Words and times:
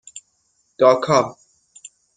داکا 0.79 1.35